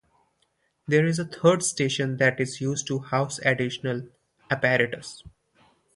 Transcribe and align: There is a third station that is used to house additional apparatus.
There 0.87 1.05
is 1.05 1.19
a 1.19 1.25
third 1.25 1.61
station 1.61 2.17
that 2.17 2.39
is 2.39 2.59
used 2.59 2.87
to 2.87 2.97
house 2.97 3.37
additional 3.43 4.07
apparatus. 4.49 5.21